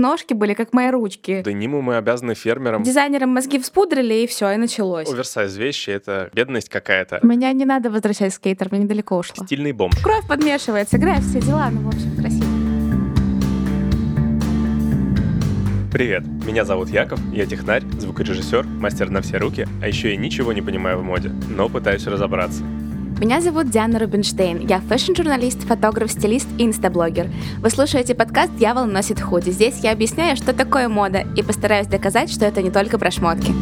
[0.00, 1.42] ножки были, как мои ручки.
[1.44, 2.82] Дениму мы обязаны фермерам.
[2.82, 5.08] Дизайнерам мозги запудрили, и все, и началось.
[5.08, 7.20] Оверсайз вещи— это бедность какая-то.
[7.22, 9.44] Меня не надо возвращать скейтер, мне недалеко ушло.
[9.44, 9.96] Стильный бомж.
[10.02, 12.46] Кровь подмешивается, грязь, все дела, ну, в общем, красиво.
[15.92, 20.52] Привет, меня зовут Яков, я технарь, звукорежиссер, мастер на все руки, а еще я ничего
[20.52, 22.62] не понимаю в моде, но пытаюсь разобраться.
[23.20, 24.66] Меня зовут Диана Рубинштейн.
[24.66, 27.26] Я фэшн-журналист, фотограф, стилист и инстаблогер.
[27.58, 29.50] Вы слушаете подкаст «Дьявол носит худи».
[29.50, 33.52] Здесь я объясняю, что такое мода, и постараюсь доказать, что это не только про шмотки.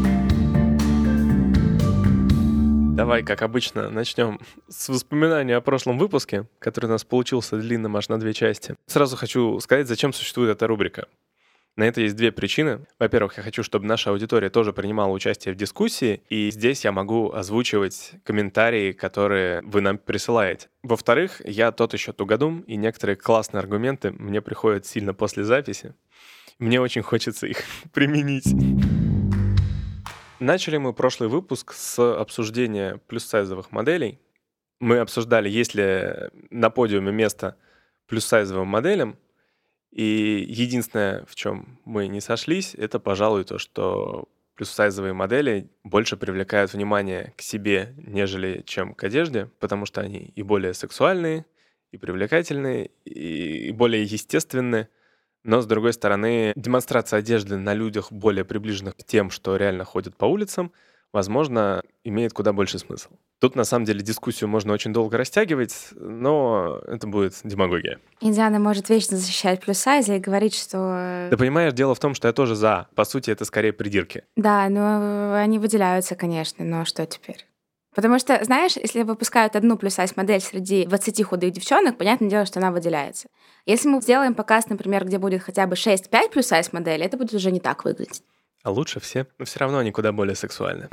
[2.95, 8.09] Давай, как обычно, начнем с воспоминания о прошлом выпуске, который у нас получился длинным аж
[8.09, 8.77] на две части.
[8.87, 11.09] Сразу хочу сказать, зачем существует эта рубрика.
[11.79, 12.81] На это есть две причины.
[12.99, 17.31] Во-первых, я хочу, чтобы наша аудитория тоже принимала участие в дискуссии, и здесь я могу
[17.31, 20.71] озвучивать комментарии, которые вы нам присылаете.
[20.83, 25.95] Во-вторых, я тот еще тугодум, и некоторые классные аргументы мне приходят сильно после записи.
[26.59, 27.59] Мне очень хочется их
[27.93, 28.53] применить.
[30.41, 34.19] Начали мы прошлый выпуск с обсуждения плюс-сайзовых моделей.
[34.81, 37.55] Мы обсуждали, есть ли на подиуме место
[38.09, 39.17] плюс-сайзовым моделям,
[39.91, 46.73] и единственное, в чем мы не сошлись, это, пожалуй, то, что плюс-сайзовые модели больше привлекают
[46.73, 51.47] внимание к себе, нежели чем к одежде, потому что они и более сексуальные,
[51.93, 54.89] и привлекательные, и более естественные.
[55.45, 60.17] Но, с другой стороны, демонстрация одежды на людях, более приближенных к тем, что реально ходят
[60.17, 60.73] по улицам,
[61.13, 63.11] возможно, имеет куда больше смысл.
[63.41, 68.01] Тут, на самом деле, дискуссию можно очень долго растягивать, но это будет демагогия.
[68.21, 71.29] Индиана может вечно защищать плюс-сайзы и говорить, что...
[71.31, 72.89] Да понимаешь, дело в том, что я тоже за.
[72.95, 74.25] По сути, это скорее придирки.
[74.37, 77.47] Да, но они выделяются, конечно, но что теперь?
[77.95, 82.61] Потому что, знаешь, если выпускают одну плюс-сайз модель среди 20 худых девчонок, понятное дело, что
[82.61, 83.29] она выделяется.
[83.67, 87.51] Если мы сделаем показ, например, где будет хотя бы 6-5 плюс-сайз моделей, это будет уже
[87.51, 88.23] не так выглядеть.
[88.63, 90.89] А лучше все, но все равно они куда более сексуальны.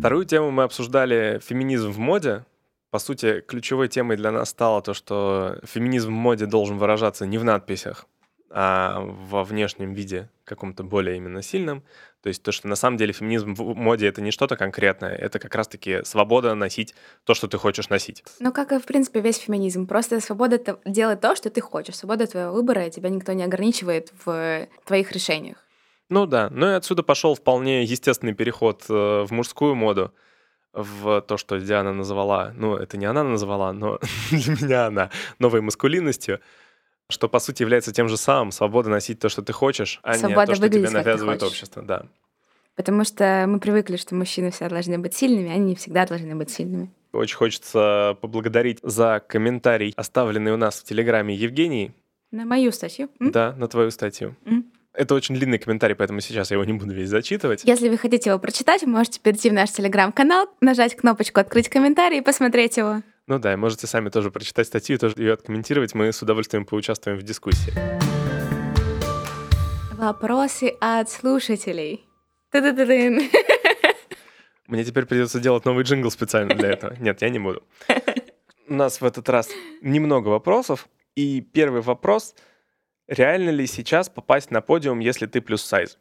[0.00, 2.44] Вторую тему мы обсуждали феминизм в моде.
[2.90, 7.38] По сути, ключевой темой для нас стало то, что феминизм в моде должен выражаться не
[7.38, 8.06] в надписях,
[8.50, 11.84] а во внешнем виде каком-то более именно сильном.
[12.22, 15.38] То есть то, что на самом деле феминизм в моде— это не что-то конкретное, это
[15.38, 16.94] как раз-таки свобода носить
[17.24, 18.24] то, что ты хочешь носить.
[18.40, 19.86] Ну, как и, в принципе, весь феминизм.
[19.86, 21.96] Просто свобода— делать то, что ты хочешь.
[21.96, 25.58] Свобода твоего выбора, и тебя никто не ограничивает в твоих решениях.
[26.10, 30.12] Ну да, ну и отсюда пошел вполне естественный переход э, в мужскую моду,
[30.72, 33.98] в то, что Диана назвала, ну это не она назвала, но
[34.30, 36.40] для меня она новой маскулинностью,
[37.08, 40.40] что по сути является тем же самым, свобода носить то, что ты хочешь, а свобода
[40.40, 42.06] не то, что тебе навязывает общество, да.
[42.74, 46.34] Потому что мы привыкли, что мужчины всегда должны быть сильными, а они не всегда должны
[46.34, 46.90] быть сильными.
[47.12, 51.92] Очень хочется поблагодарить за комментарий, оставленный у нас в Телеграме Евгений.
[52.30, 53.10] На мою статью?
[53.20, 53.32] М?
[53.32, 54.36] Да, на твою статью.
[54.44, 54.72] М?
[54.92, 57.62] Это очень длинный комментарий, поэтому сейчас я его не буду весь зачитывать.
[57.64, 62.22] Если вы хотите его прочитать, можете перейти в наш телеграм-канал, нажать кнопочку «Открыть комментарий» и
[62.22, 63.02] посмотреть его.
[63.28, 65.94] Ну да, и можете сами тоже прочитать статью, тоже ее откомментировать.
[65.94, 67.72] Мы с удовольствием поучаствуем в дискуссии.
[69.92, 72.04] Вопросы от слушателей.
[74.66, 76.96] Мне теперь придется делать новый джингл специально для этого.
[76.98, 77.62] Нет, я не буду.
[78.68, 79.50] У нас в этот раз
[79.82, 80.88] немного вопросов.
[81.14, 82.34] И первый вопрос—
[83.10, 85.98] Реально ли сейчас попасть на подиум, если ты плюс сайз?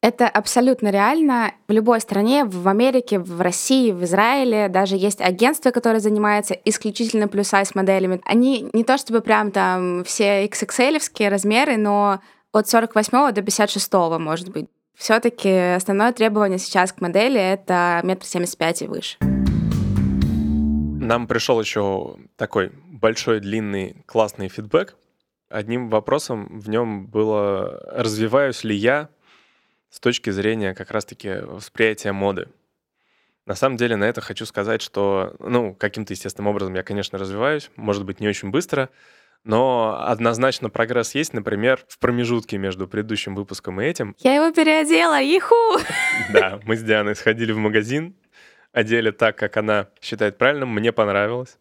[0.00, 1.52] Это абсолютно реально.
[1.66, 7.26] В любой стране, в Америке, в России, в Израиле даже есть агентства, которые занимаются исключительно
[7.26, 8.20] плюс-сайз моделями.
[8.24, 12.20] Они не то чтобы прям там все XXL размеры, но
[12.52, 14.68] от 48 до 56 может быть.
[14.94, 19.16] Все-таки основное требование сейчас к модели это метр семьдесят пять и выше.
[21.00, 24.94] Нам пришел еще такой большой, длинный, классный фидбэк
[25.50, 29.10] одним вопросом в нем было, развиваюсь ли я
[29.90, 32.48] с точки зрения как раз-таки восприятия моды.
[33.46, 37.70] На самом деле на это хочу сказать, что, ну, каким-то естественным образом я, конечно, развиваюсь,
[37.74, 38.90] может быть, не очень быстро,
[39.42, 44.14] но однозначно прогресс есть, например, в промежутке между предыдущим выпуском и этим.
[44.18, 45.80] Я его переодела, иху!
[46.32, 48.14] Да, мы с Дианой сходили в магазин,
[48.72, 51.58] одели так, как она считает правильным, мне понравилось.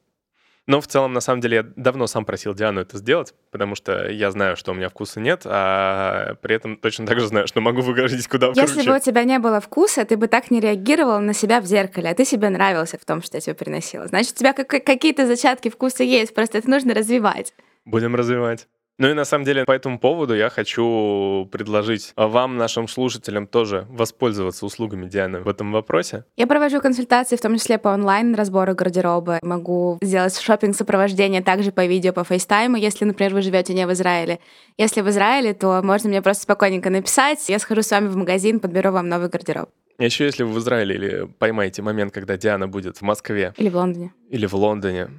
[0.69, 4.07] Но в целом, на самом деле, я давно сам просил Диану это сделать, потому что
[4.07, 7.59] я знаю, что у меня вкуса нет, а при этом точно так же знаю, что
[7.59, 8.91] могу выгородить куда Если круче.
[8.91, 12.11] бы у тебя не было вкуса, ты бы так не реагировал на себя в зеркале,
[12.11, 14.05] а ты себе нравился в том, что я тебе приносила.
[14.05, 17.51] Значит, у тебя какие-то зачатки вкуса есть, просто это нужно развивать.
[17.85, 18.67] Будем развивать.
[18.99, 23.87] Ну и на самом деле по этому поводу я хочу предложить вам, нашим слушателям, тоже
[23.89, 26.25] воспользоваться услугами Дианы в этом вопросе.
[26.35, 29.39] Я провожу консультации, в том числе по онлайн разбору гардероба.
[29.41, 33.93] Могу сделать шопинг сопровождение также по видео, по фейстайму, если, например, вы живете не в
[33.93, 34.39] Израиле.
[34.77, 37.47] Если в Израиле, то можно мне просто спокойненько написать.
[37.47, 39.69] Я схожу с вами в магазин, подберу вам новый гардероб.
[39.97, 43.53] Еще если вы в Израиле или поймаете момент, когда Диана будет в Москве.
[43.55, 44.13] Или в Лондоне.
[44.29, 45.09] Или в Лондоне,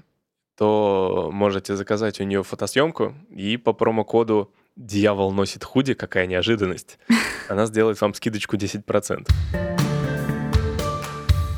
[0.61, 6.99] то можете заказать у нее фотосъемку и по промокоду «Дьявол носит худи», какая неожиданность,
[7.49, 9.27] она сделает вам скидочку 10%.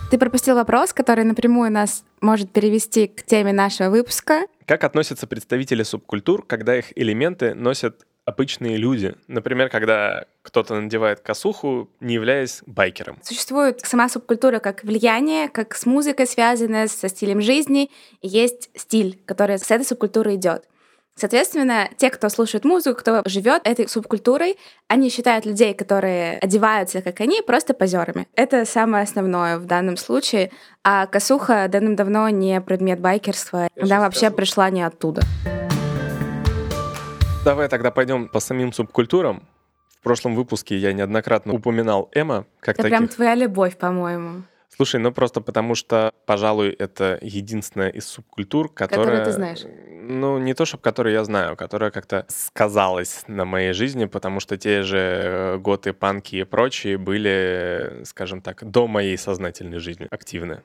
[0.08, 4.46] Ты пропустил вопрос, который напрямую нас может перевести к теме нашего выпуска.
[4.66, 9.16] Как относятся представители субкультур, когда их элементы носят обычные люди.
[9.26, 13.18] Например, когда кто-то надевает косуху, не являясь байкером.
[13.22, 17.90] Существует сама субкультура как влияние, как с музыкой связанная, со стилем жизни.
[18.20, 20.64] И есть стиль, который с этой субкультурой идет.
[21.14, 24.56] Соответственно, те, кто слушает музыку, кто живет этой субкультурой,
[24.88, 28.26] они считают людей, которые одеваются как они, просто позерами.
[28.34, 30.50] Это самое основное в данном случае.
[30.82, 33.68] А косуха давным-давно не предмет байкерства.
[33.76, 34.36] Я Она вообще скажу.
[34.36, 35.22] пришла не оттуда.
[37.44, 39.42] Давай тогда пойдем по самим субкультурам.
[40.02, 42.98] В прошлом выпуске я неоднократно упоминал Эма как Это таких.
[42.98, 44.42] прям твоя любовь, по-моему.
[44.68, 49.06] Слушай, ну просто потому что, пожалуй, это единственная из субкультур, которая...
[49.06, 49.60] Которую ты знаешь.
[50.02, 54.56] Ну, не то, чтобы которую я знаю, которая как-то сказалась на моей жизни, потому что
[54.56, 60.62] те же э, готы, панки и прочие были, скажем так, до моей сознательной жизни активны.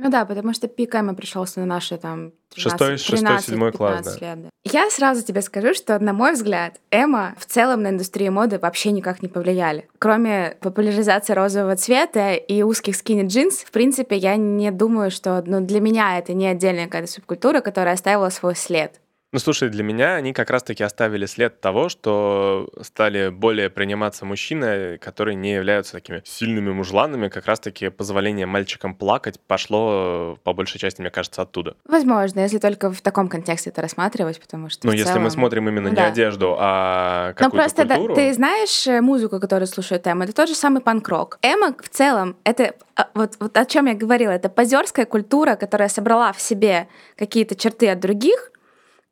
[0.00, 4.04] Ну да, потому что пик Эма пришелся на наши там 13, 6, 6 7 класс,
[4.04, 4.26] да.
[4.26, 4.42] лет.
[4.42, 4.48] Да.
[4.62, 8.92] Я сразу тебе скажу, что, на мой взгляд, Эма в целом на индустрию моды вообще
[8.92, 9.88] никак не повлияли.
[9.98, 15.80] Кроме популяризации розового цвета и узких скини-джинс, в принципе, я не думаю, что ну, для
[15.80, 19.00] меня это не отдельная какая-то субкультура, которая оставила свой след.
[19.30, 24.96] Ну, слушай, для меня они как раз-таки оставили след того, что стали более приниматься мужчины,
[24.96, 27.28] которые не являются такими сильными мужланами.
[27.28, 31.76] Как раз-таки позволение мальчикам плакать пошло, по большей части, мне кажется, оттуда.
[31.84, 35.24] Возможно, если только в таком контексте это рассматривать, потому что Ну, если целом...
[35.24, 36.04] мы смотрим именно да.
[36.04, 38.14] не одежду, а какую-то Но просто культуру...
[38.14, 41.38] Да, ты знаешь э, музыку, которую слушает Эма, это тот же самый панк-рок.
[41.42, 45.90] Эма в целом, это а, вот, вот о чем я говорила, это позерская культура, которая
[45.90, 48.52] собрала в себе какие-то черты от других,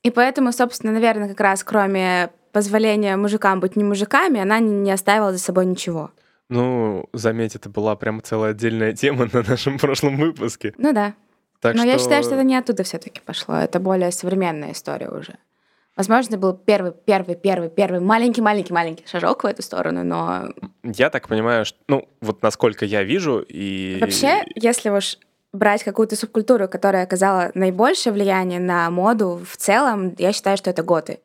[0.06, 5.32] и поэтому, собственно, наверное, как раз кроме позволения мужикам быть не мужиками, она не оставила
[5.32, 6.12] за собой ничего.
[6.49, 10.73] Ну, заметь, это была прям целая отдельная тема на нашем прошлом выпуске.
[10.79, 11.14] Ну да.
[11.61, 11.91] Так Но что...
[11.91, 13.56] я считаю, что это не оттуда все-таки пошло.
[13.56, 15.38] Это более современная история уже.
[15.97, 20.50] Возможно, был первый, первый, первый, первый маленький, маленький, маленький шажок в эту сторону, но...
[20.85, 23.99] Я так понимаю, что, ну, вот насколько я вижу и...
[24.00, 25.19] Вообще, если уж
[25.56, 30.82] брать какую-то субкультуру, которая оказала наибольшее влияние на моду в целом, я считаю, что это
[30.82, 31.20] готы.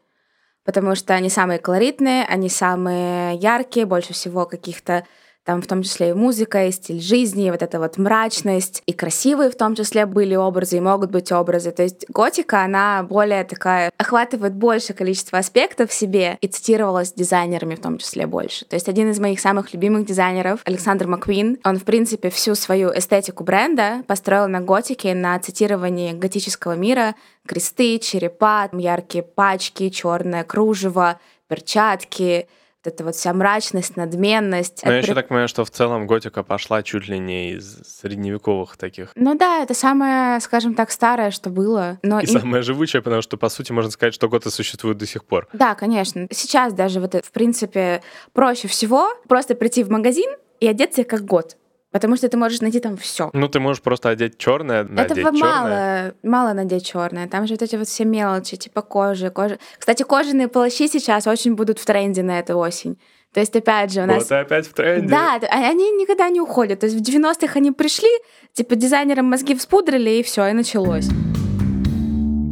[0.63, 5.05] Потому что они самые колоритные, они самые яркие, больше всего каких-то
[5.43, 8.93] там в том числе и музыка, и стиль жизни, и вот эта вот мрачность, и
[8.93, 11.71] красивые в том числе были образы, и могут быть образы.
[11.71, 17.75] То есть готика, она более такая, охватывает большее количество аспектов в себе и цитировалась дизайнерами
[17.75, 18.65] в том числе больше.
[18.65, 22.89] То есть один из моих самых любимых дизайнеров, Александр Маквин, он, в принципе, всю свою
[22.95, 27.15] эстетику бренда построил на готике, на цитировании готического мира,
[27.47, 32.47] кресты, черепа, яркие пачки, черное кружево, перчатки,
[32.83, 34.81] вот эта вот вся мрачность, надменность.
[34.83, 38.77] Но я еще так понимаю, что в целом готика пошла чуть ли не из средневековых
[38.77, 39.11] таких.
[39.15, 41.99] Ну да, это самое, скажем так, старое, что было.
[42.01, 42.27] Но и, и...
[42.27, 45.47] самое живучее, потому что, по сути, можно сказать, что готы существуют до сих пор.
[45.53, 46.27] Да, конечно.
[46.31, 48.01] Сейчас даже вот, в принципе,
[48.33, 51.57] проще всего просто прийти в магазин и одеться как год.
[51.91, 53.29] Потому что ты можешь найти там все.
[53.33, 57.27] Ну, ты можешь просто одеть черное, надеть Этого мало, мало надеть черное.
[57.27, 59.59] Там же вот эти вот все мелочи, типа кожи, кожи.
[59.77, 62.97] Кстати, кожаные плащи сейчас очень будут в тренде на эту осень.
[63.33, 64.29] То есть, опять же, у нас...
[64.29, 65.07] Вот опять в тренде.
[65.07, 66.79] Да, а они никогда не уходят.
[66.81, 68.09] То есть в 90-х они пришли,
[68.53, 71.07] типа дизайнерам мозги вспудрили, и все, и началось.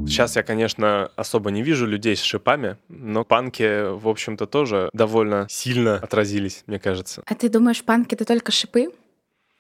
[0.07, 5.47] Сейчас я, конечно, особо не вижу людей с шипами, но панки, в общем-то, тоже довольно
[5.49, 7.21] сильно отразились, мне кажется.
[7.25, 8.87] А ты думаешь, панки— это только шипы?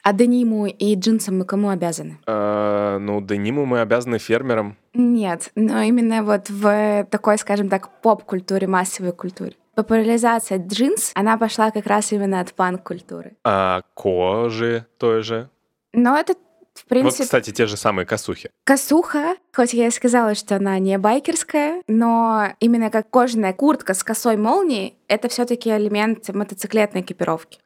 [0.01, 2.19] А дениму и джинсам мы кому обязаны?
[2.25, 4.77] А, ну, дениму мы обязаны фермерам.
[4.93, 9.55] Нет, но именно вот в такой, скажем так, поп-культуре, массовой культуре.
[9.75, 13.33] Популяризация джинс, она пошла как раз именно от панк-культуры.
[13.43, 15.49] А кожи той же?
[15.93, 16.33] Но это
[16.73, 17.23] в принципе...
[17.23, 18.49] Вот, кстати, те же самые косухи.
[18.63, 24.03] Косуха, хоть я и сказала, что она не байкерская, но именно как кожаная куртка с
[24.03, 27.59] косой молнией, это все таки элемент мотоциклетной экипировки.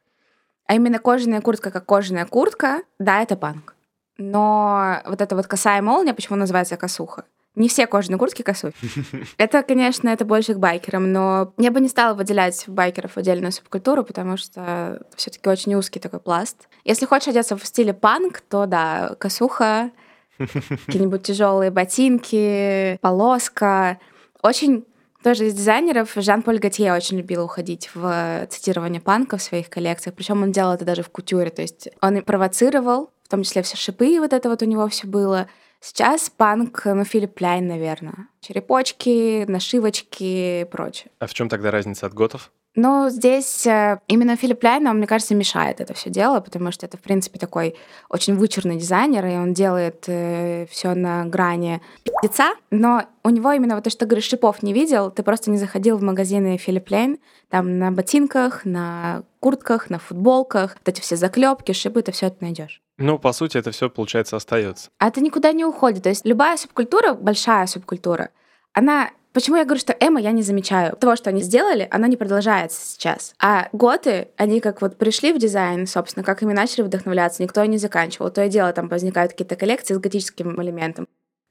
[0.67, 3.75] А именно кожаная куртка как кожаная куртка, да, это панк.
[4.17, 7.25] Но вот эта вот косая молния, почему называется косуха?
[7.55, 8.75] Не все кожаные куртки косухи.
[9.37, 13.51] Это, конечно, это больше к байкерам, но я бы не стала выделять байкеров в отдельную
[13.51, 16.67] субкультуру, потому что все таки очень узкий такой пласт.
[16.83, 19.91] Если хочешь одеться в стиле панк, то да, косуха,
[20.39, 23.99] какие-нибудь тяжелые ботинки, полоска.
[24.41, 24.83] Очень
[25.23, 30.15] тоже из дизайнеров Жан-Поль Готье очень любил уходить в цитирование панка в своих коллекциях.
[30.15, 31.49] Причем он делал это даже в кутюре.
[31.49, 34.65] То есть он и провоцировал, в том числе все шипы, и вот это вот у
[34.65, 35.47] него все было.
[35.79, 38.27] Сейчас панк, ну, Филипп Ляйн, наверное.
[38.39, 41.09] Черепочки, нашивочки и прочее.
[41.19, 42.51] А в чем тогда разница от готов?
[42.75, 46.87] Ну, здесь э, именно Филипп Ляйн, он, мне кажется, мешает это все дело, потому что
[46.87, 47.75] это, в принципе, такой
[48.09, 53.75] очень вычурный дизайнер, и он делает э, все на грани пи***ца, но у него именно
[53.75, 56.89] вот то, что ты говоришь, шипов не видел, ты просто не заходил в магазины Филипп
[56.89, 62.27] Ляйн, там на ботинках, на куртках, на футболках, вот эти все заклепки, шипы, ты все
[62.27, 62.81] это найдешь.
[62.97, 64.89] Ну, по сути, это все, получается, остается.
[64.97, 66.03] А это никуда не уходит.
[66.03, 68.29] То есть любая субкультура, большая субкультура,
[68.73, 70.95] она Почему я говорю, что эмо я не замечаю?
[70.95, 73.33] Того, что они сделали, оно не продолжается сейчас.
[73.41, 77.79] А готы, они как вот пришли в дизайн, собственно, как ими начали вдохновляться, никто не
[77.79, 78.29] заканчивал.
[78.29, 81.07] То и дело, там возникают какие-то коллекции с готическим элементом.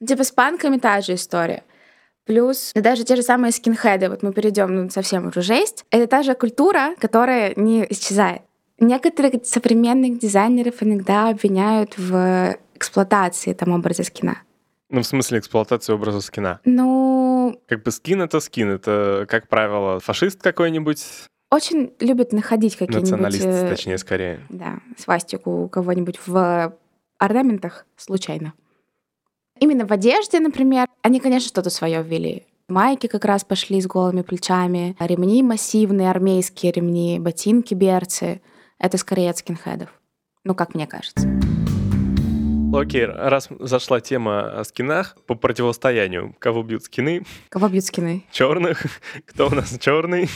[0.07, 1.65] Типа с панками та же история.
[2.25, 6.23] Плюс даже те же самые скинхеды, вот мы перейдем ну, совсем уже жесть, это та
[6.23, 8.43] же культура, которая не исчезает.
[8.79, 14.39] Некоторых современных дизайнеров иногда обвиняют в эксплуатации там образа скина.
[14.93, 16.61] Ну, в смысле эксплуатации образа скина?
[16.65, 17.59] Ну...
[17.67, 18.71] Как бы скин— это скин.
[18.71, 21.05] Это, как правило, фашист какой-нибудь,
[21.53, 23.11] очень любят находить какие-нибудь...
[23.11, 24.41] Националист, э, точнее, скорее.
[24.49, 26.75] Да, свастику у кого-нибудь в
[27.19, 28.55] орнаментах случайно.
[29.59, 32.47] Именно в одежде, например, они, конечно, что-то свое ввели.
[32.69, 38.41] Майки как раз пошли с голыми плечами, ремни массивные, армейские ремни, ботинки, берцы.
[38.79, 39.91] Это скорее от скинхедов.
[40.45, 41.42] Ну, как мне кажется.
[42.75, 47.23] Окей, раз зашла тема о скинах, по противостоянию, кого бьют скины?
[47.50, 48.25] Кого бьют скины?
[48.33, 48.87] Черных.
[49.26, 50.31] Кто у нас черный?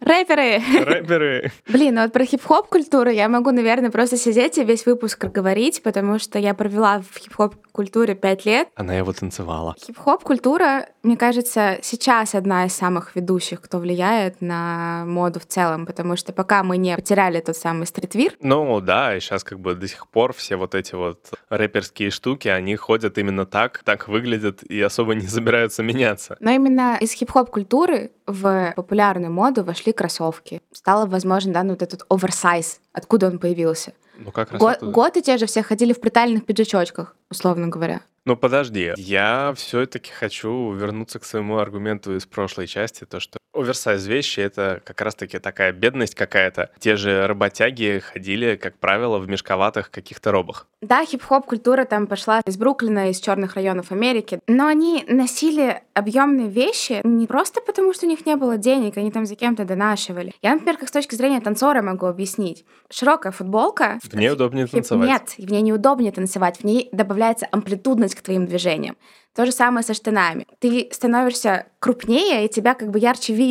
[0.00, 0.60] Рэперы!
[0.84, 1.52] Рэперы!
[1.68, 5.82] Блин, ну вот про хип-хоп культуру я могу, наверное, просто сидеть и весь выпуск говорить,
[5.82, 8.68] потому что я провела в хип-хоп культуре пять лет.
[8.76, 9.74] Она его танцевала.
[9.78, 15.86] Хип-хоп культура, мне кажется, сейчас одна из самых ведущих, кто влияет на моду в целом,
[15.86, 18.34] потому что пока мы не потеряли тот самый стритвир.
[18.40, 22.48] Ну да, и сейчас как бы до сих пор все вот эти вот рэперские штуки,
[22.48, 26.36] они ходят именно так, так выглядят и особо не собираются меняться.
[26.40, 30.60] Но именно из хип-хоп культуры в популярную моду вошли кроссовки.
[30.72, 33.92] Стало возможно, да, ну вот этот оверсайз, откуда он появился.
[34.18, 38.02] Ну как раз Го- готы те же все ходили в притальных пиджачочках, условно говоря.
[38.24, 44.06] Ну подожди, я все-таки хочу вернуться к своему аргументу из прошлой части, то что оверсайз
[44.06, 46.70] вещи— это как раз-таки такая бедность какая-то.
[46.78, 50.66] Те же работяги ходили, как правило, в мешковатых каких-то робах.
[50.80, 56.48] Да, хип-хоп культура там пошла из Бруклина, из черных районов Америки, но они носили объемные
[56.48, 60.32] вещи не просто потому, что у них не было денег, они там за кем-то донашивали.
[60.42, 62.64] Я, например, как с точки зрения танцора могу объяснить.
[62.90, 63.98] Широкая футболка...
[64.02, 65.08] В ней удобнее танцевать.
[65.08, 68.96] Нет, в ней неудобнее танцевать, в ней добавляется амплитудность к твоим движениям.
[69.34, 70.46] То же самое со штанами.
[70.58, 73.41] Ты становишься крупнее, и тебя как бы ярче видно.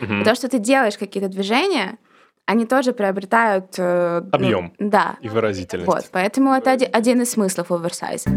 [0.00, 0.14] Угу.
[0.14, 1.98] И то, что ты делаешь какие-то движения,
[2.46, 3.74] они тоже приобретают...
[3.78, 4.72] Э, Объем.
[4.78, 5.16] Ну, да.
[5.20, 5.86] И выразительность.
[5.86, 8.30] Вот, поэтому это один, один из смыслов оверсайза.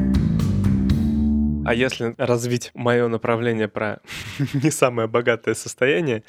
[1.65, 4.01] А если развить мое направление про
[4.53, 6.23] не самое богатое состояние,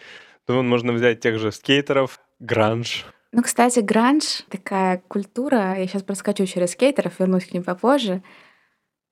[0.46, 3.04] то можно взять тех же скейтеров, гранж.
[3.32, 8.22] Ну, кстати, гранж— такая культура, я сейчас проскочу через скейтеров, вернусь к ним попозже,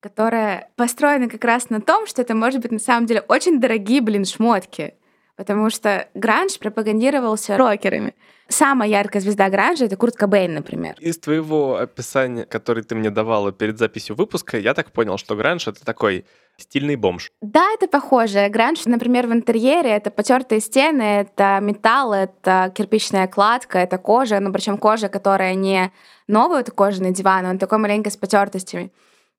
[0.01, 4.01] которая построена как раз на том, что это может быть на самом деле очень дорогие,
[4.01, 4.95] блин, шмотки.
[5.37, 8.15] Потому что гранж пропагандировался рокерами.
[8.49, 10.95] Самая яркая звезда гранжа— это Курт Кобейн, например.
[11.01, 15.67] Из твоего описания, которое ты мне давала перед записью выпуска, я так понял, что гранж—
[15.69, 16.27] это такой
[16.59, 17.31] стильный бомж.
[17.41, 18.49] Да, это похоже.
[18.51, 24.53] Гранж, например, в интерьере это потертые стены, это металл, это кирпичная кладка, это кожа, ну
[24.53, 25.91] причем кожа, которая не
[26.29, 28.93] новый это кожаный диван, он такой маленький с потертостями.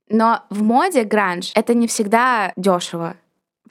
[0.09, 3.15] Но в моде гранж это не всегда дешево.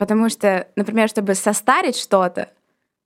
[0.02, 2.49] Потому что, например, чтобы состарить что-то,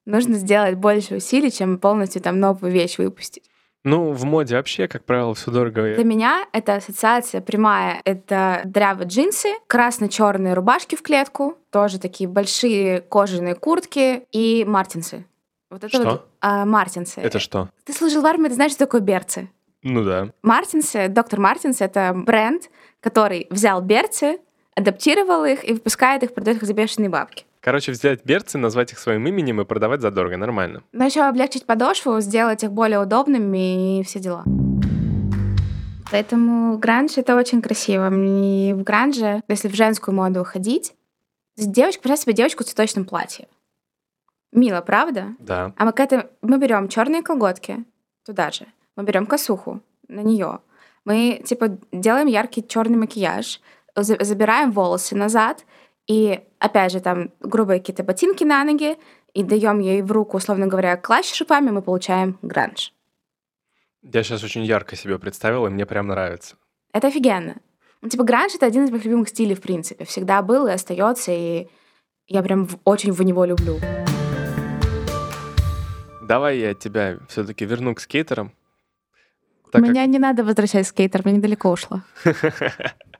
[0.06, 3.50] нужно сделать больше усилий, чем полностью там новую вещь выпустить.
[3.84, 5.94] Ну, в моде вообще, как правило, все дорого.
[5.94, 8.00] Для меня это ассоциация прямая.
[8.06, 15.26] Это дрявые джинсы, красно-черные рубашки в клетку, тоже такие большие кожаные куртки и мартинсы.
[15.68, 16.10] Вот это что?
[16.10, 17.20] Вот, а, мартинсы.
[17.20, 17.68] Это что?
[17.84, 19.50] Ты служил в армии, ты знаешь, что такое берцы?
[19.82, 20.30] Ну да.
[20.40, 24.38] Мартинсы, доктор Мартинс— это бренд, который взял берцы,
[24.76, 27.44] адаптировал их и выпускает их, продает их за бешеные бабки.
[27.60, 30.82] Короче, взять берцы, назвать их своим именем и продавать задорого, нормально.
[30.92, 34.44] Но еще облегчить подошву, сделать их более удобными и все дела.
[36.12, 38.08] Поэтому гранж— это очень красиво.
[38.14, 40.94] И в гранже, если в женскую моду ходить,
[41.56, 43.48] Девочка, представь себе девочку в цветочном платье.
[44.52, 45.34] Мило, правда?
[45.38, 45.72] Да.
[45.76, 47.84] А мы к этому мы берем черные колготки
[48.26, 48.66] туда же.
[48.94, 50.60] Мы берем косуху на нее.
[51.06, 53.60] Мы типа делаем яркий черный макияж,
[54.02, 55.64] забираем волосы назад
[56.06, 58.96] и опять же там грубые какие-то ботинки на ноги
[59.34, 62.92] и даем ей в руку, условно говоря, клатч с шипами, мы получаем гранж.
[64.02, 66.56] Я сейчас очень ярко себе представил, и мне прям нравится.
[66.92, 67.56] Это офигенно.
[68.02, 71.32] Ну, типа гранж это один из моих любимых стилей в принципе, всегда был и остается,
[71.32, 71.68] и
[72.28, 73.78] я прям очень в него люблю.
[76.22, 78.52] Давай я тебя все-таки верну к скейтерам.
[79.74, 82.02] Меня не надо возвращать скейтер, мне недалеко ушло.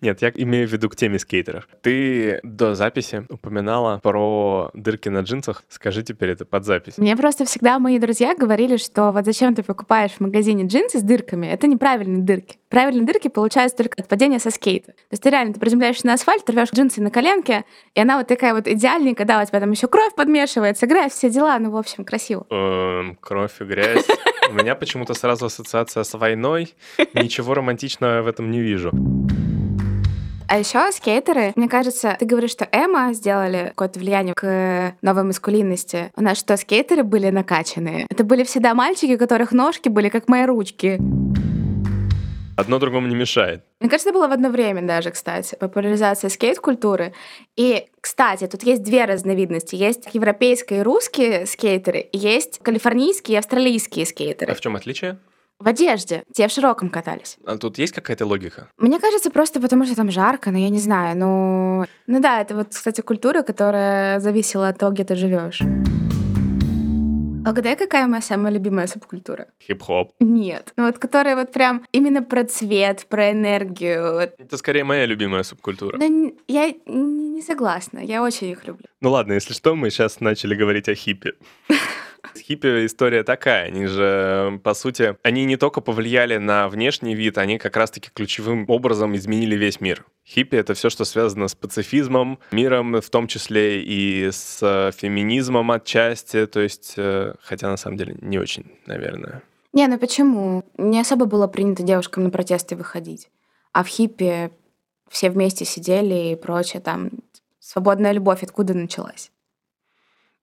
[0.00, 1.68] Нет, я имею в виду к теме скейтеров.
[1.82, 5.64] Ты до записи упоминала про дырки на джинсах.
[5.68, 6.98] Скажи теперь это под запись.
[6.98, 11.02] Мне просто всегда мои друзья говорили, что вот зачем ты покупаешь в магазине джинсы с
[11.02, 12.58] дырками, это неправильные дырки.
[12.68, 14.92] Правильные дырки получаются только от падения со скейта.
[14.92, 18.26] То есть ты реально ты приземляешься на асфальт, рвешь джинсы на коленке, и она вот
[18.26, 21.76] такая вот идеальненькая, да, у тебя там еще кровь подмешивается, грязь, все дела, ну, в
[21.76, 22.46] общем, красиво.
[22.50, 24.06] Эм, кровь и грязь.
[24.50, 26.74] У меня почему-то сразу ассоциация с войной.
[27.14, 28.90] Ничего романтичного в этом не вижу.
[30.46, 36.12] А еще скейтеры, мне кажется, ты говоришь, что Эма сделали какое-то влияние к новой маскулинности.
[36.16, 38.06] У нас что, скейтеры были накачанные?
[38.10, 41.00] Это были всегда мальчики, у которых ножки были как мои ручки.
[42.56, 43.64] Одно другому не мешает.
[43.80, 47.12] Мне кажется, это было в одно время даже, кстати, популяризация скейт-культуры.
[47.56, 49.74] И, кстати, тут есть две разновидности.
[49.74, 54.54] Есть европейские и русские скейтеры, и есть калифорнийские и австралийские А скейтеры.
[54.54, 55.18] в чем отличие?
[55.64, 56.24] В одежде.
[56.34, 57.38] Те в широком катались.
[57.46, 58.68] А тут есть какая-то логика?
[58.76, 61.16] Мне кажется, просто потому что там жарко, но я не знаю.
[61.16, 65.62] Ну, ну да, это вот, кстати, культура, которая зависела от того, где ты живешь.
[67.46, 69.46] А угадай, какая моя самая любимая субкультура?
[69.66, 70.12] Хип-хоп.
[70.20, 70.74] Нет.
[70.76, 74.12] Ну вот, которая вот прям именно про цвет, про энергию.
[74.12, 74.34] Вот.
[74.36, 75.96] Это скорее моя любимая субкультура.
[75.96, 76.04] Да
[76.46, 78.00] я не согласна.
[78.00, 78.84] Я очень их люблю.
[79.00, 81.32] Ну ладно, если что, мы сейчас начали говорить о хиппи.
[82.36, 87.58] Хиппи история такая, они же, по сути, они не только повлияли на внешний вид, они
[87.58, 90.04] как раз-таки ключевым образом изменили весь мир.
[90.26, 95.70] Хиппи— это все, что связано с пацифизмом, миром, в том числе и с э, феминизмом
[95.70, 99.42] отчасти, то есть, э, хотя на самом деле не очень, наверное.
[99.72, 100.64] Не, ну почему?
[100.78, 103.28] Не особо было принято девушкам на протесты выходить.
[103.72, 104.50] А в хиппи
[105.08, 106.80] все вместе сидели и прочее.
[106.80, 107.10] Там
[107.58, 109.30] свободная любовь откуда началась?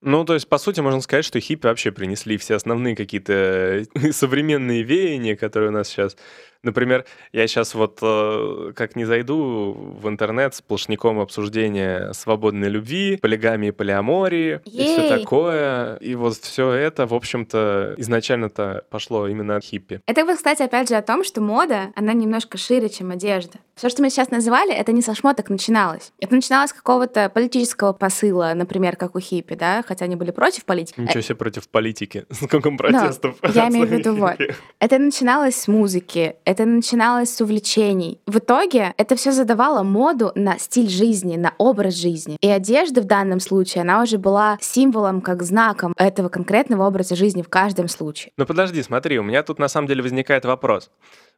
[0.02, 4.82] Ну, то есть, по сути, можно сказать, что хиппи вообще принесли все основные какие-то современные
[4.82, 6.18] веяния, которые у нас сейчас.
[6.64, 13.72] Например, я сейчас вот э, как не зайду в интернет сплошняком обсуждения свободной любви, полигамии,
[13.72, 15.10] полиамории и все Ей!
[15.10, 15.96] такое.
[15.96, 20.02] И вот все это, в общем-то, изначально-то пошло именно от хиппи.
[20.06, 23.58] Это вот, кстати, опять же о том, что мода, она немножко шире, чем одежда.
[23.76, 26.12] Все, что мы сейчас называли, это не со шмоток начиналось.
[26.20, 30.66] Это начиналось с какого-то политического посыла, например, как у хиппи, да, хотя они были против
[30.66, 31.00] политики.
[31.00, 32.26] Ничего себе против политики.
[32.32, 33.38] Сколько протестов.
[33.56, 34.38] я имею в виду вот.
[34.80, 38.20] Это начиналось с музыки, это начиналось с увлечений.
[38.28, 42.38] В итоге это все задавало моду на стиль жизни, на образ жизни.
[42.42, 47.42] И одежда в данном случае, она уже была символом, как знаком этого конкретного образа жизни
[47.42, 48.34] в каждом случае.
[48.38, 50.92] Ну подожди, смотри, у меня тут на самом деле возникает вопрос.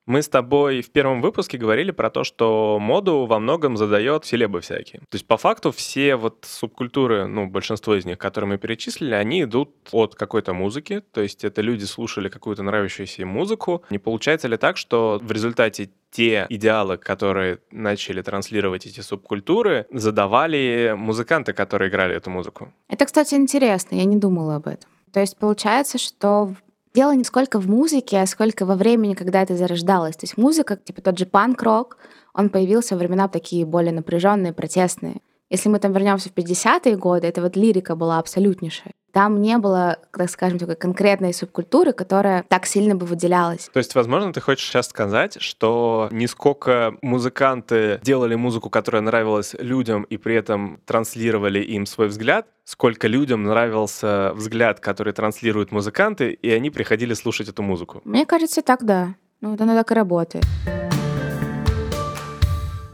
[0.06, 4.60] Мы с тобой в первом выпуске говорили про то, что моду во многом задает селебы
[4.60, 5.00] всякие.
[5.02, 9.44] То есть по факту все вот субкультуры, ну большинство из них, которые мы перечислили, они
[9.44, 11.02] идут от какой-то музыки.
[11.14, 13.84] То есть это люди слушали какую-то нравящуюся им музыку.
[13.90, 20.94] Не получается ли так, что в результате те идеалы, которые начали транслировать эти субкультуры, задавали
[20.98, 22.74] музыканты, которые играли эту музыку?
[22.90, 24.90] Это, кстати, интересно, я не думала об этом.
[25.14, 26.56] То есть получается, что
[26.94, 30.16] дело не сколько в музыке, а сколько во времени, когда это зарождалось.
[30.16, 31.98] То есть музыка, типа тот же панк-рок,
[32.34, 35.22] он появился во времена такие более напряженные, протестные.
[35.50, 38.94] Если мы там вернемся в 50-е годы, это вот лирика была абсолютнейшая.
[39.14, 43.70] Там не было, так скажем, такой конкретной субкультуры, которая так сильно бы выделялась.
[43.72, 49.56] То есть, возможно, ты хочешь сейчас сказать, что не сколько музыканты делали музыку, которая нравилась
[49.60, 56.32] людям, и при этом транслировали им свой взгляд, сколько людям нравился взгляд, который транслируют музыканты,
[56.32, 58.02] и они приходили слушать эту музыку.
[58.06, 59.14] Мне кажется, так да.
[59.42, 60.44] Ну, вот оно так и работает.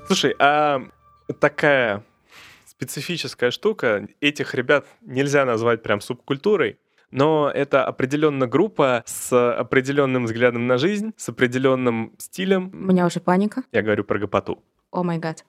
[0.08, 0.82] Слушай, а
[1.39, 2.03] такая
[2.80, 6.80] специфическая штука, этих ребят нельзя назвать прям субкультурой,
[7.12, 12.72] но это определенно группа с определенным взглядом на жизнь, с определенным стилем.
[12.74, 13.63] У меня уже паника.
[13.74, 14.63] Я говорю про гопоту.
[14.92, 15.44] О май гад.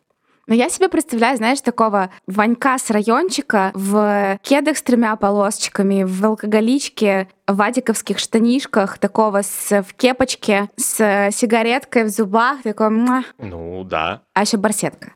[0.49, 6.25] Но я себе представляю, знаешь, такого Ванька с райончика в кедах с тремя полосочками, в
[6.25, 13.27] алкоголичке, в вадиковских штанишках, такого с, в кепочке, с сигареткой в зубах, такой.
[13.39, 14.23] Ну да.
[14.35, 15.13] а еще барсетка.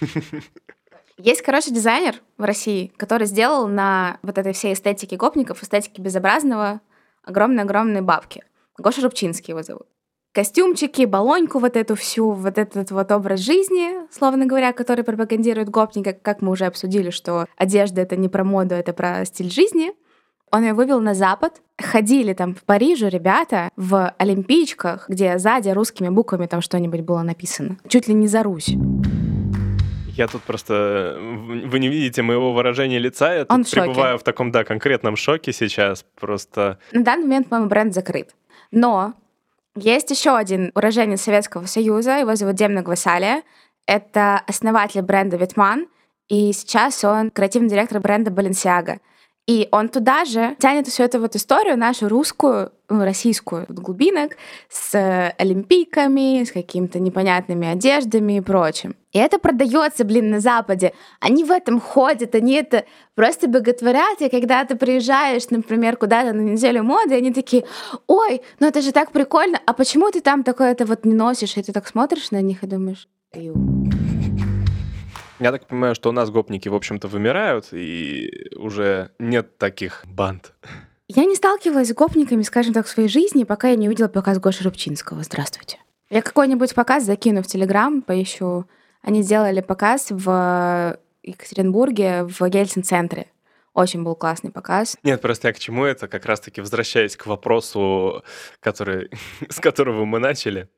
[1.22, 6.80] Есть, короче, дизайнер в России, который сделал на вот этой всей эстетике гопников, эстетике безобразного,
[7.24, 8.42] огромные-огромные бабки.
[8.78, 9.86] Гоша Рубчинский его зовут.
[10.32, 16.12] Костюмчики, балоньку вот эту всю, вот этот вот образ жизни, словно говоря, который пропагандирует гопника,
[16.12, 19.92] как мы уже обсудили, что одежда— это не про моду, это про стиль жизни.
[20.52, 21.60] Он ее вывел на Запад.
[21.78, 27.78] Ходили там в Париже ребята в олимпийчиках, где сзади русскими буквами там что-нибудь было написано.
[27.88, 28.74] Чуть ли не за Русь.
[30.16, 31.16] Я тут просто...
[31.20, 33.86] Вы не видите моего выражения лица, я Он тут в шоке.
[33.86, 36.04] пребываю в таком, да, конкретном шоке сейчас.
[36.18, 36.78] Просто...
[36.92, 38.34] На данный момент, по-моему, бренд закрыт.
[38.70, 39.14] Но
[39.76, 43.42] есть еще один уроженец Советского Союза, его зовут Демна Гвасалия.
[43.86, 45.86] Это основатель бренда Витман,
[46.28, 48.98] и сейчас он креативный директор бренда Balenciaga.
[49.46, 54.36] И он туда же тянет всю эту вот историю, нашу русскую, ну, российскую глубинок,
[54.68, 58.94] с э, олимпийками, с какими-то непонятными одеждами и прочим.
[59.12, 60.92] И это продается, блин, на Западе.
[61.18, 62.84] Они в этом ходят, они это
[63.16, 64.20] просто боготворят.
[64.20, 67.64] И когда ты приезжаешь, например, куда-то на неделю моды, они такие,
[68.06, 71.56] ой, ну это же так прикольно, а почему ты там такое это вот не носишь?
[71.56, 73.89] И ты так смотришь на них и думаешь, «Ю».
[75.40, 80.52] Я так понимаю, что у нас гопники, в общем-то, вымирают, и уже нет таких банд.
[81.08, 84.38] Я не сталкивалась с гопниками, скажем так, в своей жизни, пока я не увидела показ
[84.38, 85.22] Гоши Рубчинского.
[85.22, 85.78] Здравствуйте.
[86.10, 88.66] Я какой-нибудь показ закину в Телеграм, поищу.
[89.00, 93.28] Они сделали показ в Екатеринбурге, в Ельцин-центре.
[93.72, 94.98] Очень был классный показ.
[95.04, 96.06] Нет, просто я к чему это?
[96.06, 98.22] Как раз-таки возвращаясь к вопросу,
[98.60, 99.10] который,
[99.48, 100.68] с которого мы начали.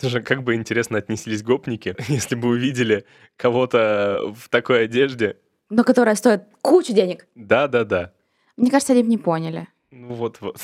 [0.00, 3.04] Даже как бы интересно отнеслись гопники, если бы увидели
[3.36, 5.38] кого-то в такой одежде.
[5.70, 7.26] Но которая стоит кучу денег.
[7.34, 8.12] Да-да-да.
[8.56, 9.68] Мне кажется, они бы не поняли.
[9.90, 10.58] Ну вот-вот.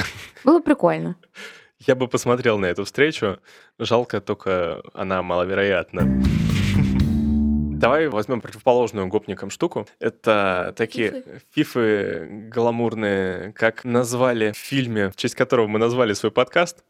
[0.44, 1.16] Было прикольно.
[1.80, 3.38] Я бы посмотрел на эту встречу.
[3.78, 6.02] Жалко, только она маловероятна.
[7.78, 9.86] Давай возьмем противоположную гопникам штуку.
[10.00, 16.82] Это такие фифы гламурные, как назвали в фильме, в честь которого мы назвали свой подкаст.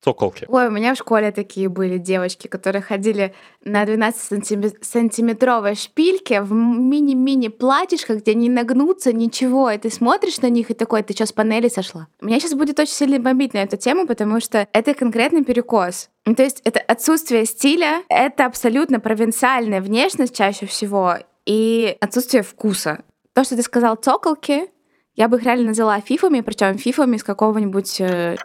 [0.00, 0.46] Цоколки.
[0.48, 3.34] Ой, у меня в школе такие были девочки, которые ходили
[3.64, 9.70] на 12-сантиметровой шпильке в мини-мини платьишках, где не нагнуться, ничего.
[9.70, 12.06] И ты смотришь на них и такой, ты что, с панели сошла?
[12.20, 16.10] Меня сейчас будет очень сильно бомбить на эту тему, потому что это конкретный перекос.
[16.26, 23.02] Ну, то есть это отсутствие стиля, это абсолютно провинциальная внешность чаще всего и отсутствие вкуса.
[23.32, 24.70] То, что ты сказал цоколки,
[25.16, 28.36] я бы их реально назвала фифами, причем фифами из какого-нибудь э,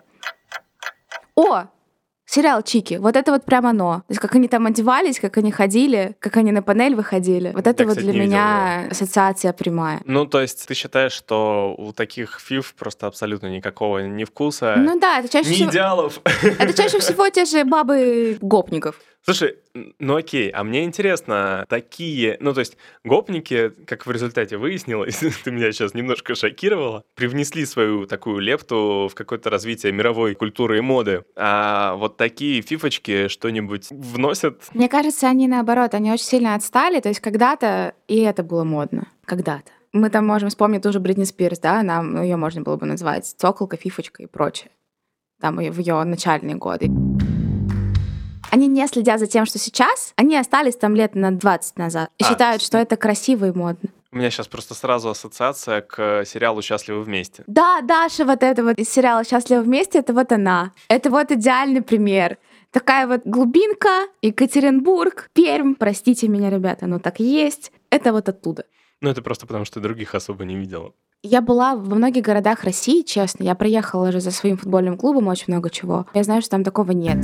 [1.36, 1.66] о,
[2.26, 2.96] сериал Чики.
[2.96, 3.98] Вот это вот прям оно.
[4.00, 7.52] То есть как они там одевались, как они ходили, как они на панель выходили.
[7.54, 10.02] Вот это Я, вот кстати, для меня ассоциация прямая.
[10.06, 15.00] Ну, то есть ты считаешь, что у таких фиф просто абсолютно никакого ни вкуса, Ну
[15.00, 15.70] да, это чаще ни всего...
[15.72, 16.22] идеалов?
[16.60, 19.00] Это чаще всего те же бабы гопников.
[19.26, 19.56] Слушай,
[20.00, 25.52] ну окей, а мне интересно, такие, ну то есть гопники, как в результате выяснилось, ты
[25.52, 31.24] меня сейчас немножко шокировала, привнесли свою такую лепту в какое-то развитие мировой культуры и моды,
[31.38, 34.62] а вот такие фифочки что-нибудь вносят?
[34.74, 37.00] Мне кажется, они наоборот, они очень сильно отстали.
[37.00, 39.08] То есть когда-то и это было модно.
[39.26, 39.72] Когда-то.
[39.94, 43.78] Мы там можем вспомнить тоже Бритни Спирс, да, нам ее можно было бы назвать цоколка,
[43.78, 44.72] фифочка и прочее.
[45.40, 46.90] Там и в ее начальные годы.
[48.54, 52.24] Они не следят за тем, что сейчас, они остались там лет на 20 назад и
[52.24, 53.90] А, считают, что это красиво и модно.
[54.12, 57.44] У меня сейчас просто сразу ассоциация к сериалу «Счастливы вместе».
[57.48, 60.72] Да, Даша вот это вот из сериала «Счастливы вместе»— это вот она.
[60.88, 62.38] Это вот идеальный пример.
[62.70, 65.74] Такая вот глубинка, Екатеринбург, Пермь.
[65.74, 67.72] Простите меня, ребята, но так есть.
[67.90, 68.66] Это вот оттуда.
[69.02, 70.94] Ну это просто потому, что других особо не видела.
[71.24, 73.46] Я была во многих городах России, честно.
[73.46, 76.06] Я приехала же за своим футбольным клубом очень много чего.
[76.14, 77.18] Я знаю, что там такого нет.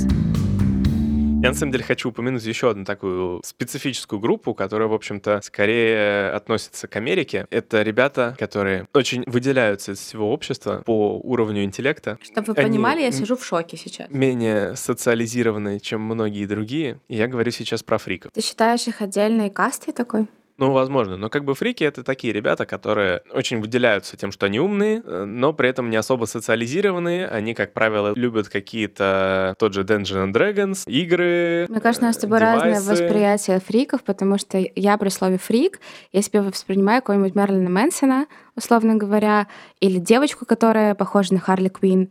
[1.42, 6.32] Я на самом деле хочу упомянуть еще одну такую специфическую группу, которая, в общем-то, скорее
[6.32, 7.46] относится к Америке.
[7.48, 12.18] Это ребята, которые очень выделяются из всего общества по уровню интеллекта.
[12.22, 14.10] Чтобы вы Они понимали, я сижу в шоке сейчас.
[14.10, 17.00] Менее социализированные, чем многие другие.
[17.08, 18.32] И я говорю сейчас про фриков.
[18.32, 20.26] Ты считаешь их отдельной кастой такой?
[20.60, 21.16] Ну, возможно.
[21.16, 25.24] Но как бы фрики— это такие ребята, которые очень выделяются тем, что они умные, э,
[25.24, 27.26] но при этом не особо социализированные.
[27.26, 32.16] Они, как правило, любят какие-то тот же Dungeons and Dragons, игры, Мне кажется, у нас
[32.16, 32.90] с тобой э, разное девайсы.
[32.90, 35.80] восприятие фриков, потому что я при слове фрик,
[36.12, 39.46] я себе воспринимаю какого-нибудь Мерлина Мэнсона, условно говоря,
[39.80, 42.10] или девочку, которая похожа на Харли Квин.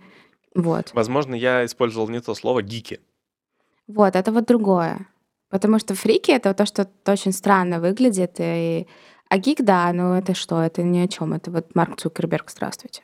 [0.56, 0.90] Вот.
[0.94, 3.00] Возможно, я использовал не то слово «гики».
[3.86, 5.06] Вот, это вот другое.
[5.50, 8.36] Потому что фрики— это то, что очень странно выглядит.
[8.40, 8.88] И...
[9.30, 10.62] А гик, да, ну это что?
[10.62, 11.34] Это ни о чем.
[11.34, 13.04] Это вот Марк Цукерберг, здравствуйте.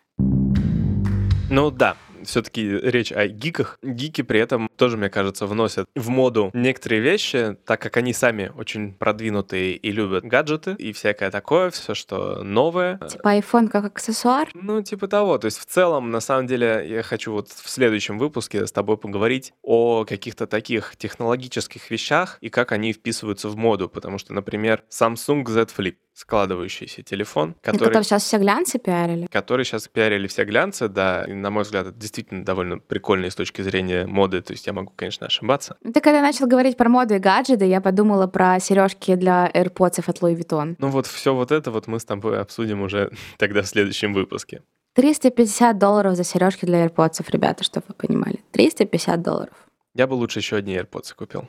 [1.50, 3.80] Ну да, все-таки речь о гиках.
[3.84, 8.52] Гики при этом тоже, мне кажется, вносят в моду некоторые вещи, так как они сами
[8.56, 12.98] очень продвинутые и любят гаджеты и всякое такое, все, что новое.
[13.10, 14.50] Типа iPhone как аксессуар?
[14.54, 15.38] Ну, типа того.
[15.38, 18.98] То есть в целом, на самом деле, я хочу вот в следующем выпуске с тобой
[18.98, 24.84] поговорить о каких-то таких технологических вещах и как они вписываются в моду, потому что, например,
[24.90, 27.88] Samsung Z Flip складывающийся телефон, который...
[27.88, 29.28] который сейчас все глянцы пиарили.
[29.28, 31.26] Который сейчас пиарили все глянцы, да.
[31.26, 34.42] И, на мой взгляд, это действительно довольно прикольно с точки зрения моды.
[34.42, 35.78] То есть я могу, конечно, ошибаться.
[35.84, 40.22] Ты когда начал говорить про моду и гаджеты, я подумала про сережки для AirPods от
[40.22, 40.76] Louis Vuitton.
[40.80, 44.62] Ну вот все вот это вот мы с тобой обсудим уже тогда в следующем выпуске.
[44.96, 48.40] 350 долларов за сережки для AirPods, ребята, чтобы вы понимали.
[48.52, 49.54] 350 долларов.
[49.94, 51.48] Я бы лучше еще одни AirPods купил.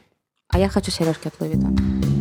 [0.48, 2.15] А я хочу сережки от Louis Vuitton.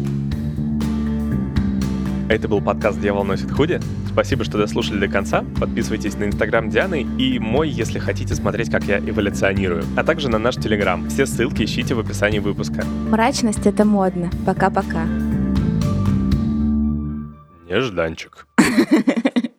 [2.27, 3.79] Это был подкаст «Дьявол носит худи».
[4.11, 5.45] Спасибо, что дослушали до конца.
[5.59, 9.83] Подписывайтесь на инстаграм Дианы и мой, если хотите смотреть, как я эволюционирую.
[9.95, 11.07] А также на наш телеграм.
[11.07, 12.83] Все ссылки ищите в описании выпуска.
[13.11, 14.31] Мрачность— это модно.
[14.43, 15.05] Пока-пока.
[17.69, 18.47] Нежданчик.